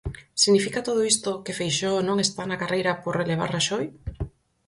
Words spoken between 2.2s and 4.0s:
está na carreira por relevar Raxoi?